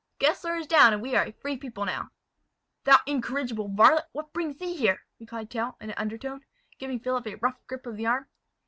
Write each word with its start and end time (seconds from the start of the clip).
Gessler 0.17 0.55
is 0.57 0.65
down, 0.65 0.93
and 0.93 1.01
we 1.03 1.15
are 1.15 1.27
a 1.27 1.31
free 1.31 1.57
people 1.57 1.85
now." 1.85 2.09
"Thou 2.85 2.97
incorrigible 3.05 3.67
varlet, 3.67 4.05
what 4.13 4.33
brings 4.33 4.57
thee 4.57 4.73
here?" 4.75 5.05
replied 5.19 5.51
Tell, 5.51 5.77
in 5.79 5.91
an 5.91 5.95
undervoice, 6.09 6.41
giving 6.79 6.99
Philip 6.99 7.27
a 7.27 7.35
rough 7.35 7.59
grip 7.67 7.85
of 7.85 7.97
the 7.97 8.07
arm. 8.07 8.27